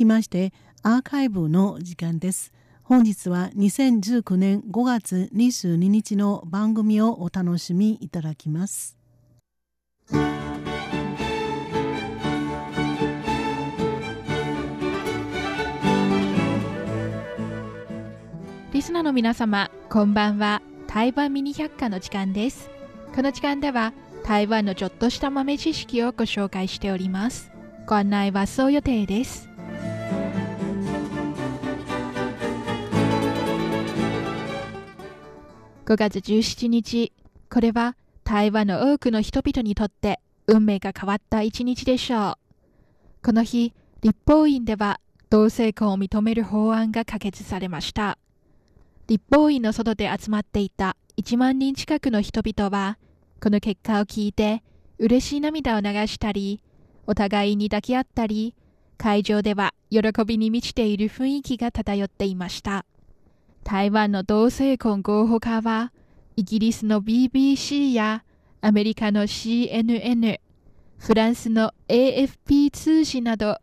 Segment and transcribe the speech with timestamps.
[0.00, 2.52] きましてアーカイブの時間です。
[2.82, 8.96] 本日は2019年5月22日の番組をお楽しみいただきます。
[18.72, 20.62] リスナーの皆様こんばんは。
[20.86, 22.70] 台湾ミニ百科の時間です。
[23.14, 23.92] この時間では
[24.24, 27.52] 台湾のちょっとした豆知識をご紹介しております。
[27.86, 29.49] ご案内はそう予定です。
[35.90, 37.12] 5月17日
[37.52, 42.38] これは台湾の多くの人々にとって運命が変わった一日でしょ
[43.22, 43.26] う。
[43.26, 48.18] この日立法院では同性婚を認める法案が可決されました。
[49.08, 52.96] 立法院の外で集まっていた1万人近くの人々は
[53.42, 54.62] この結果を聞いて
[55.00, 56.62] 嬉しい涙を流したり
[57.08, 58.54] お互いに抱き合ったり
[58.96, 62.84] 会場では喜びに満ちている雰囲気が漂っていました。
[63.64, 65.92] 台湾の同性婚合法化は
[66.36, 68.24] イギリスの BBC や
[68.60, 70.40] アメリカの CNN
[70.98, 73.58] フランスの AFP 通信など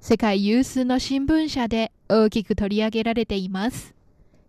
[0.00, 3.94] 世界有数の新聞社で大きく取り上げられています。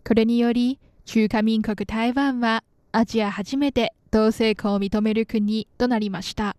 [0.06, 6.56] これにより中華民国台湾はアジア初めて同性婚を認める国となりました。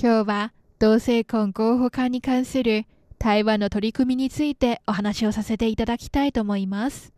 [0.00, 2.84] 今日は同性婚合法化に関する
[3.18, 7.15] 台湾の取り組みについてお話をさせていただきたいと思います。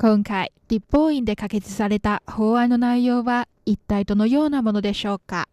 [0.00, 5.48] 今回立法院で可決された法案の内容は一体どのようなものでしょうか？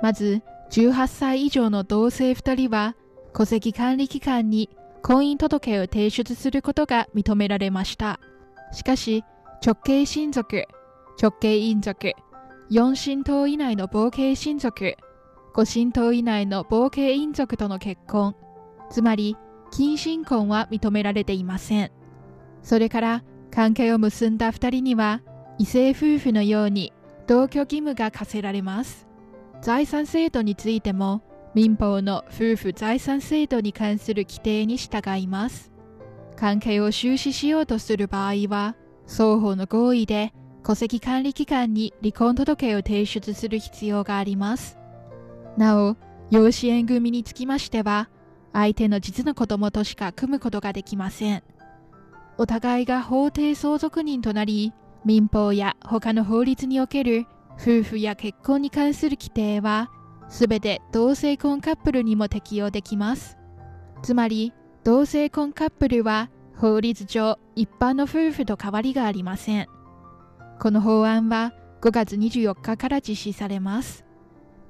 [0.00, 2.94] まず18歳以上の同性2人は
[3.34, 4.70] 戸籍管理機関に
[5.02, 8.20] 婚姻届を提出することが認められました。
[8.72, 9.24] しかし
[9.64, 10.66] 直系親族
[11.20, 12.12] 直系姻族
[12.70, 14.96] 4親等以内の合計親族。
[15.54, 18.34] 5親等以内の合計姻族との結婚。
[18.90, 19.36] つまり
[19.70, 21.92] 近親婚は認められていません。
[22.62, 25.20] それから関係を結んだ2人には
[25.58, 26.92] 異性夫婦のように
[27.26, 29.06] 同居義務が課せられます。
[29.60, 31.22] 財産制度についても
[31.54, 35.70] 民法の夫婦財産制度に関する規定に従います。
[36.34, 38.74] 関係を終止しようとする場合は
[39.06, 40.32] 双方の合意で
[40.64, 44.78] 戸籍管理機関に離婚届を提出する必要があります。
[45.58, 45.96] なお
[46.30, 48.08] 養子縁組につきましては
[48.54, 51.42] 相手の実の子供としか組むことができません。
[52.38, 54.72] お互いが法定相続人となり
[55.04, 57.26] 民法や他の法律における
[57.60, 59.90] 夫婦や結婚に関する規定は
[60.30, 63.36] すべて同性婚カップルにも適用できます。
[64.02, 69.68] つまり同性婚カップルは法律上一般の夫婦と変わりがありません。
[70.64, 71.52] この法案は
[71.82, 74.02] 5月24日から実施されます。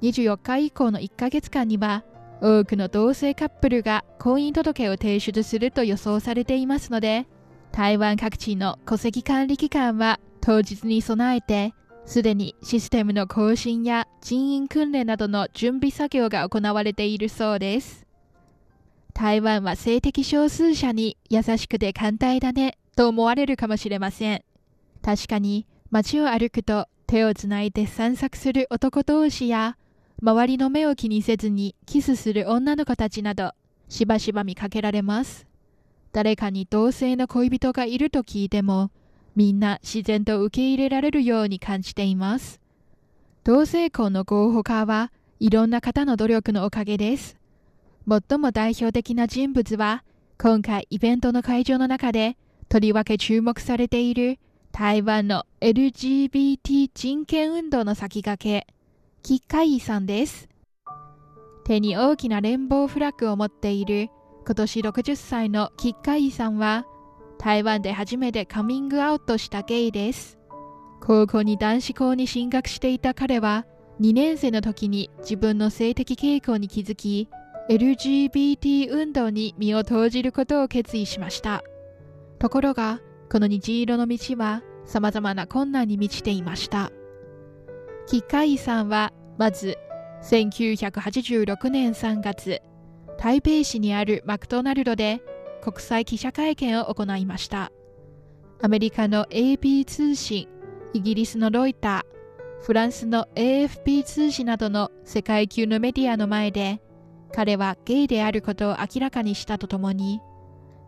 [0.02, 2.02] 24日以降の1ヶ月間には
[2.40, 7.28] 多くの同性カップルが婚姻届を提出すると予想されていますので
[7.70, 11.74] 台湾各地の戸籍管理機関は当日に備えて
[12.06, 18.04] すでにシステムの更新や人員訓練などの準備作業が行われているそうです。
[19.12, 24.42] 台湾は性的少数者に優しくて寛大だねと思われるかもしれません。
[25.00, 29.76] 確かに街を歩くと手をつないで散策する男同士や
[30.20, 33.52] 周りの目を気にせずにキスする女の子たちなど
[33.88, 35.46] しばしば見かけられます
[36.14, 38.92] 誰かに同性の恋人がいると聞いても、
[39.34, 42.60] みんな自然と受け入れられるように感じています。
[43.42, 45.10] 同性婚の合法化は
[45.40, 47.36] いろんな方の努力のおかげです。
[48.08, 50.04] 最も代表的な人物は、
[50.38, 52.36] 今回イベントの会場の中で、
[52.68, 54.38] とりわけ注目されている
[54.76, 58.66] 台湾の LGBT 人権運動の先駆け、
[59.22, 60.48] キッカイさんです。
[61.64, 64.08] 手に大きな連邦フラッグを持っている
[64.44, 66.86] 今年60歳のキッカイさんは
[67.38, 70.38] 台湾で初めてカミングアウトしたゲイです
[71.00, 73.66] 高校に男子校に進学していた彼は
[74.00, 77.28] 2年生の時に自分の性的傾向に気づき
[77.70, 81.62] LGBT 運動に身を投じることを決意しました
[82.40, 83.00] ところが
[83.30, 86.90] この虹色の道は様々な困難に満ちていました。
[88.06, 89.78] キッカイさんはまず
[90.22, 92.60] 1986年3月
[93.18, 95.22] 台北市にあるマクドナルドで
[95.62, 97.72] 国際記者会見を行いました。
[98.62, 100.48] アメリカの AP 通信
[100.92, 106.80] イギリスのロイターフランスの AFP 通信などの世界級のメディアの前で
[107.32, 110.20] 彼はゲイであることを明らかにしたとともに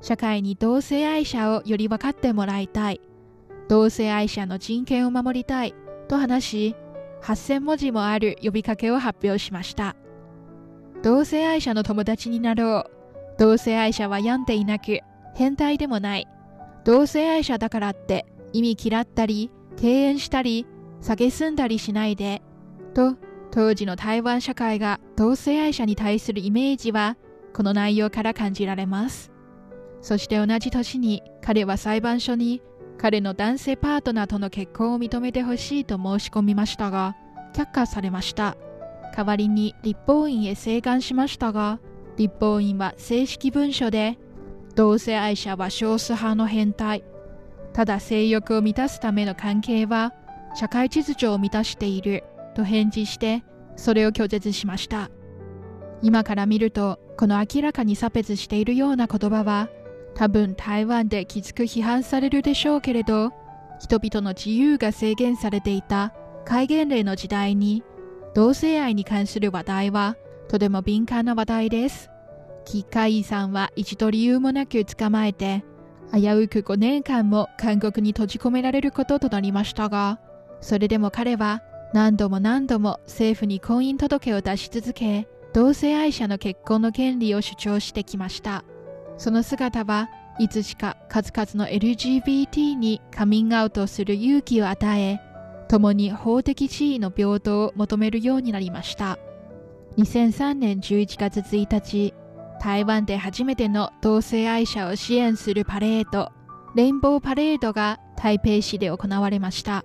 [0.01, 3.01] 社会に同性愛者をより分かってもらいたい
[3.69, 5.75] 同性愛者の人権を守りたい
[6.09, 6.77] と話し、
[7.23, 9.97] 8000文字もある呼びかけを発表しました。
[11.03, 12.91] 同性愛者の友達になろう。
[13.39, 15.01] 同性愛者は病んでいなく、
[15.35, 16.29] 変態でもない。
[16.85, 20.67] 同性愛者だからって意味嫌ったり、敬遠したり、
[21.03, 22.43] 蔑んだりしないで。
[22.95, 23.17] と、
[23.51, 27.17] 当時の台湾社会が同性愛者に対するイメージは、
[27.53, 29.33] この内容から感じられます。
[30.01, 32.63] そして同じ年に彼は裁判所に
[32.99, 37.15] 彼の男性パートナーとの結婚を認めてほしいと申し込みましたが、
[37.53, 38.57] 却下されました。
[39.17, 41.81] 代わりに立法院へ請願しましたが、
[42.17, 44.19] 立法院は正式文書で、
[44.75, 47.05] 同性愛者は少数派の変態。
[47.73, 50.15] ただ性欲を満たすための関係は、
[50.55, 53.45] 社会秩序を満たしていると返事して、
[53.77, 55.11] それを拒絶しました。
[56.03, 59.69] 今から見ると、この明らかに差別しているような言葉は、
[60.17, 63.33] 多分台湾できつく批判されるでしょうけれど、
[63.79, 66.15] 人々の自由が制限されていた
[66.47, 67.85] 戒厳令の時代に、
[68.35, 70.17] 同性愛に関する話題は
[70.49, 72.11] とても敏感な話題です。
[72.65, 75.65] キッカイさんは一度理由もなく捕まえて、
[76.15, 80.19] 危うく5年間も韓国に閉じ込められることとなりましたが、
[80.63, 88.65] それでも彼は何度も何度も政府に婚姻届を出し続け、同性愛者の結婚の権利を主張してきました。
[89.17, 90.09] その姿は
[90.39, 95.21] いつしか数々の LGBT にカミングアウトする勇気を与え、
[95.69, 99.19] 共に法的地位の平等を求めるようになりました。
[99.99, 102.15] 2003年11月1日、
[102.61, 106.31] 台湾で初めての同性愛者を支援するパレード、
[106.75, 109.85] レインボーパレードが台北市で行われました。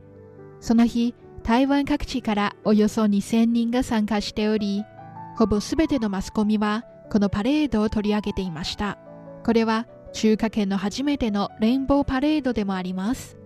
[0.59, 4.83] その日、台湾各地からおよそ2000人が参加しており、
[5.37, 8.97] ほぼ全てのマスコミはこのパレードを取り上げていました。
[9.43, 13.37] これは中華圏の初めてのレインボーパレードでもあります。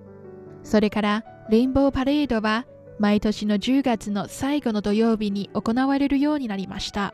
[0.64, 2.66] それからレインボーパレードは
[2.98, 7.14] 毎年の10月の最後の土曜日に行われるようになりました。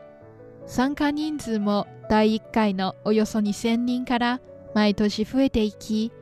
[0.66, 4.40] 参加人数も第1回のおよそ2000人から
[4.74, 6.12] 毎年増えていき、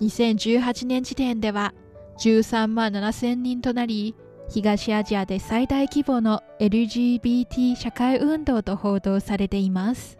[0.00, 1.74] 2018年時点では
[2.18, 4.16] 13万7000人となり、
[4.48, 10.19] 東アジアで最大規模の LGBT 社会運動と報道されています。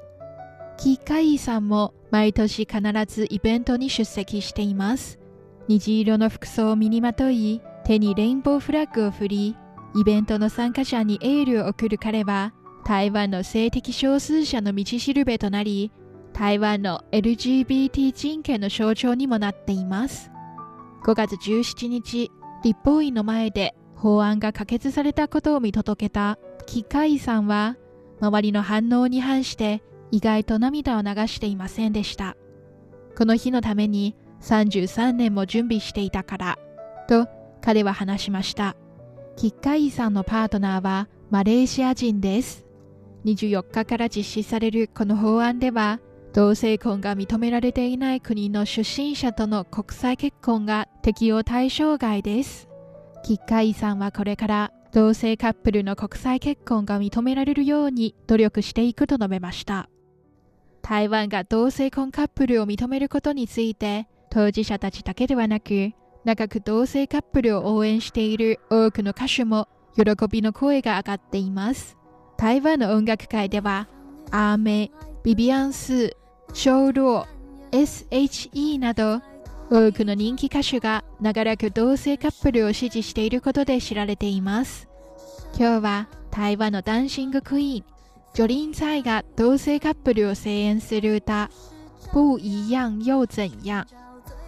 [0.80, 5.18] キカイさんも毎年必ずイベントに出席しています。
[5.68, 9.56] 虹色の服装を身にまとい、手にレインボーフラッグを振り、
[9.94, 12.54] イベントの参加者にエールを送る彼は、
[12.86, 15.92] 台湾の性的少数者の道しるべとなり、
[16.32, 20.30] 台湾の LGBT 人権の象徴にもなっています。
[21.04, 22.30] 5月17日、
[22.64, 27.76] 立法院の前で法案が可決されたことを見届けたキッカイさんは、
[28.20, 32.36] 周りの反応に反して意外と涙を流していませんでした。
[33.16, 36.58] この日のために33年も準備していたから、
[37.08, 37.28] と
[37.60, 38.76] 彼は話しました。
[39.36, 42.66] キッカイさんのパートナーはマレーシア人です。
[43.24, 46.00] 24日から実施されるこの法案では、
[46.32, 52.68] 同性婚が認められていない国の出身者との国際結婚が適用対象外です。
[53.24, 59.88] キッカイさんはこれから同性カップルの国際結婚が認められるように努力していくと述べました。
[60.82, 65.92] 台湾が同性婚カップルを認めることについて、当事者たちだけではなく、
[66.24, 71.96] 長く同性カップルを応援している多くの歌手も喜びの声が上がっています。
[72.36, 73.88] 台湾の音楽界では、
[74.30, 74.90] アーメ、
[75.24, 76.12] ビビアンスー、
[76.52, 79.20] ショーロー、SHE など、
[79.70, 84.88] 多くの人気歌手が長らく同性カップルを支持していることで知られています。
[85.56, 87.84] 今日は台湾のダンシングクイーン、
[88.32, 91.50] ジョリン・サイが同性カップルを声援する歌、
[92.12, 93.86] 不一样又怎样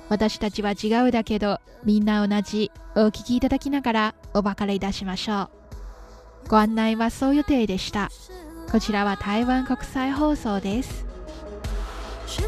[0.08, 5.50] 私たちは違うだけどみんな同じお聴きいただきながらお別れいたしましょ
[6.46, 6.48] う。
[6.48, 8.10] ご案内はそう予定でした。
[8.70, 11.06] こちらは台湾国際放送です。
[12.26, 12.38] 爱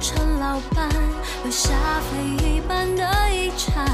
[0.04, 0.90] 成老伴
[1.44, 1.72] 留下
[2.12, 3.88] 非一般的遗产。